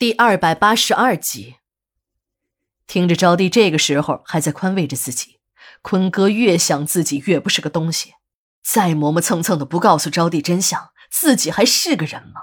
[0.00, 1.56] 第二百八十二集，
[2.86, 5.40] 听着招娣这个时候还在宽慰着自己，
[5.82, 8.14] 坤哥越想自己越不是个东西，
[8.62, 12.40] 再磨磨蹭蹭的不告诉招娣真相，自己还是个人吗？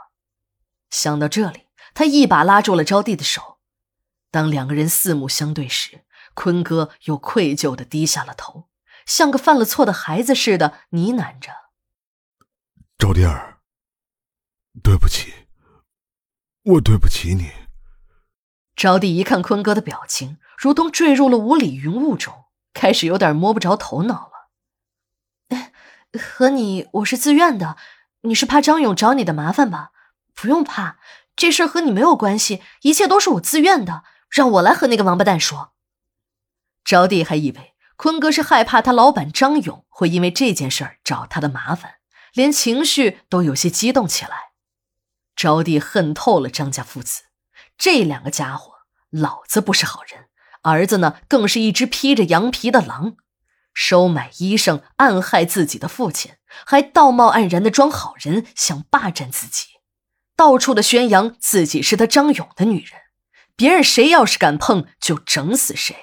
[0.91, 3.57] 想到这里，他一把拉住了招娣的手。
[4.29, 6.05] 当两个人四目相对时，
[6.35, 8.69] 坤哥又愧疚的低下了头，
[9.07, 11.51] 像个犯了错的孩子似的呢喃着
[12.99, 13.61] ：“招娣儿，
[14.83, 15.33] 对不起。”
[16.67, 17.51] 我对不起你。
[18.75, 25.69] 招娣一看坤哥的表情，如同坠入了雾里云雾中，开始有点摸不着头脑了。
[26.19, 27.77] 和你，我是自愿的。
[28.21, 29.91] 你是怕张勇找你的麻烦吧？
[30.33, 30.97] 不用怕，
[31.35, 34.03] 这事和你没有关系，一切都是我自愿的。
[34.29, 35.71] 让我来和那个王八蛋说。
[36.83, 41.95] 招娣还以为坤哥是害怕他老板张勇会因为这件事儿找他的麻烦，
[42.33, 44.46] 连情绪都有些激动起来。
[45.37, 47.21] 招娣恨透了张家父子，
[47.77, 48.73] 这两个家伙，
[49.11, 50.25] 老子不是好人，
[50.63, 53.15] 儿子呢更是一只披着羊皮的狼，
[53.71, 56.33] 收买医生，暗害自己的父亲，
[56.65, 59.67] 还道貌岸然的装好人，想霸占自己，
[60.35, 62.99] 到处的宣扬自己是他张勇的女人，
[63.55, 65.95] 别人谁要是敢碰，就整死谁。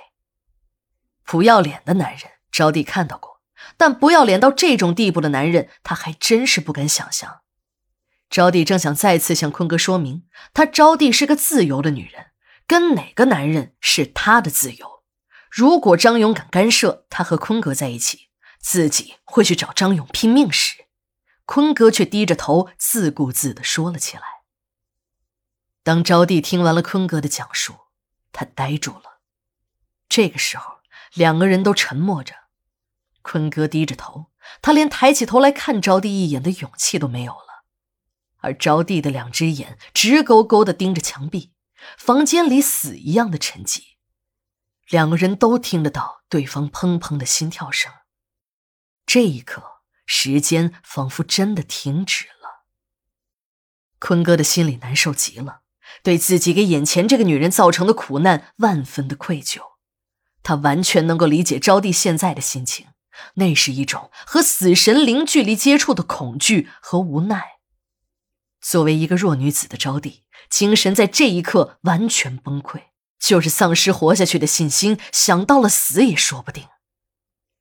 [1.25, 3.41] 不要脸的男人，招娣看到过，
[3.77, 7.41] 但不要脸到这种地步的男人，他还真是不敢想象。
[8.35, 12.33] 招娣正想再次向坤哥说明，她招娣是个自由的女人，
[12.67, 15.05] 跟哪个男人是她的自由。
[15.53, 20.87] 如果张勇敢干涉她和坤哥在一起，自己会去找张勇拼命时，
[21.47, 24.25] 坤哥却低着头自顾自地说了起来。
[25.85, 27.75] 当招娣听完了坤哥的讲述，
[28.33, 29.21] 她呆住了。
[30.09, 30.79] 这个时候，
[31.15, 32.35] 两个人都沉默着。
[33.23, 37.54] 坤哥低着头，他连抬起头来看招娣一眼的勇气都没有了。
[38.45, 41.53] 而招娣的两只眼直勾勾的盯着墙壁，
[41.99, 43.81] 房间里死一样的沉寂，
[44.89, 47.91] 两个人都听得到对方砰砰的心跳声。
[49.07, 49.63] 这一刻，
[50.07, 52.65] 时间仿佛真的停止了。
[53.99, 55.63] 坤哥的心里难受极了，
[56.03, 59.61] 对自己给眼前这个女人造成的苦难万分的愧疚。
[60.43, 62.89] 他完全能够理解招娣现在的心情，
[63.37, 67.54] 那是一种和死神零距离接触的恐惧和无奈。
[68.65, 72.85] 作为一个弱女子的招娣，精神在这一刻完全崩溃，
[73.19, 76.67] 就是丧失活下去的信心，想到了死也说不定。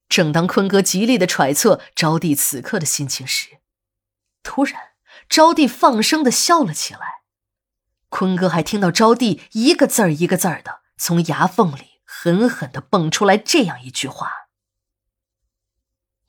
[0.07, 3.57] 正当坤哥极力的揣测招娣此刻的心情时，
[4.43, 4.79] 突然，
[5.27, 7.23] 招娣放声的笑了起来。
[8.07, 14.31] 坤哥还听到招娣一个字儿一个字儿的从牙缝里狠狠的蹦出来这样一句话：“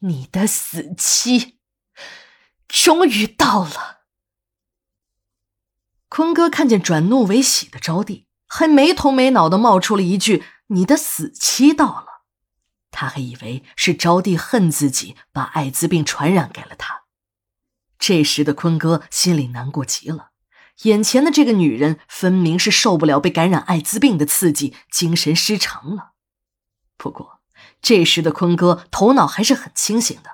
[0.01, 1.61] 你的死期
[2.67, 4.01] 终于到了。”
[6.15, 12.23] 坤哥看见转怒为喜的招娣，还没头没脑的冒出了一句：“你的死期到了。”
[12.93, 17.03] 他还以为是招娣恨自己把艾滋病传染给了他。
[17.99, 20.29] 这时的坤哥心里难过极了，
[20.83, 26.13] 眼前的这个女人分明是受不了被感染艾滋病的刺激，精神失常了。
[26.97, 27.41] 不过
[27.83, 30.31] 这时的坤哥头脑还是很清醒的，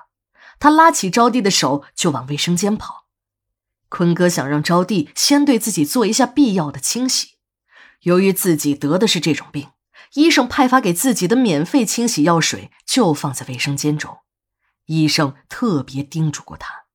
[0.59, 3.00] 他拉起招娣的手就往卫生间跑。
[3.91, 7.31] 坤哥想让招娣先对自己做一下必要的清洗，
[8.03, 9.67] 由于自己得的是这种病，
[10.13, 14.19] 医生派发给自己的免费清洗药水就放在卫生间中。
[14.85, 16.85] 医生特别叮嘱过他，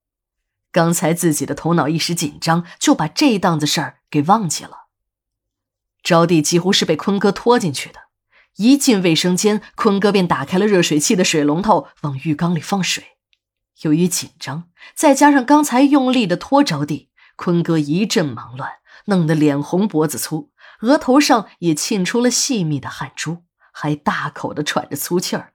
[0.73, 4.87] 刚才自己的头脑一时紧张，就把这档子事儿给忘记了。
[6.03, 8.01] 招娣几乎是被坤哥拖进去的，
[8.57, 13.16] 一进卫生间，坤哥便打开了热水器的水龙头，往浴缸里放水。
[13.83, 18.73] 由于紧张，再加上刚才用力的拖着地，坤哥一阵忙乱，
[19.07, 20.51] 弄得脸红脖子粗，
[20.81, 25.53] 额头上也沁出了细密的汗珠，还大口的喘着粗气儿。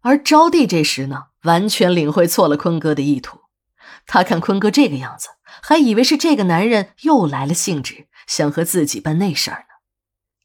[0.00, 3.40] 而招娣这时呢，完全领会错了坤哥的意图。
[4.06, 5.28] 他看坤哥这个样子，
[5.62, 9.74] 还以为是这个男人又来了兴致，想和自己办那事儿呢。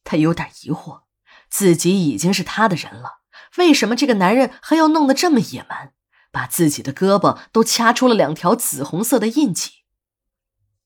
[0.04, 1.02] 他有点疑惑，
[1.50, 3.20] 自己已经是他的人了，
[3.58, 5.94] 为什么这个男人还要弄得这么野蛮？
[6.32, 9.72] 把自己的胳膊都掐出了两条紫红色的印记。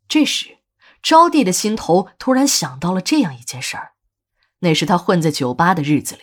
[0.08, 0.60] 这时，
[1.02, 3.94] 招娣的心头突然想到了这样一件事儿：
[4.60, 6.22] 那是他混在酒吧的日子里。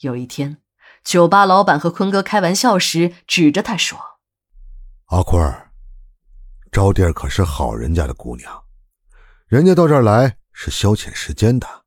[0.00, 0.58] 有一天，
[1.04, 3.98] 酒吧老板和坤哥开玩笑时，指着他说
[5.06, 5.72] ：“阿坤儿，
[6.72, 8.64] 招娣可是好人家的姑娘，
[9.46, 11.84] 人家到这儿来是消遣时间的，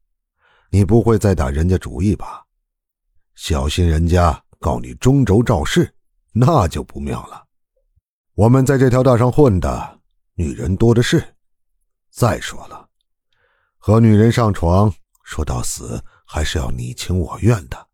[0.69, 2.45] 你不会再打人家主意吧？
[3.35, 5.93] 小心人家告你中轴肇事。”
[6.33, 7.45] 那就不妙了。
[8.35, 9.99] 我们在这条道上混的
[10.35, 11.35] 女人多的是。
[12.09, 12.89] 再说了，
[13.77, 14.91] 和女人上床，
[15.23, 17.87] 说到死还是要你情我愿的。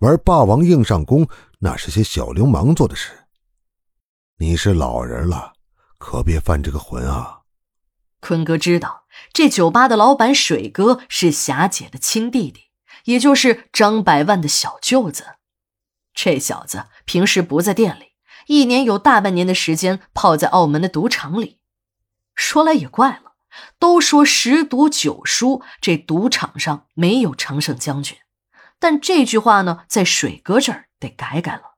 [0.00, 1.26] 玩霸王硬上弓，
[1.58, 3.26] 那是些小流氓做的事。
[4.36, 5.54] 你是老人了，
[5.96, 7.40] 可别犯这个浑啊！
[8.20, 12.64] 坤哥知道，这酒吧的老板水哥是霞姐的亲弟弟，
[13.04, 15.36] 也就是张百万的小舅子。
[16.14, 18.12] 这小子平时不在店里，
[18.46, 21.58] 一年有大半年的时间泡在澳门的赌场里。
[22.34, 23.32] 说来也怪了，
[23.78, 28.16] 都说十赌九输，这赌场上没有常胜将军。
[28.78, 31.71] 但这句话呢，在水哥这儿得改改了。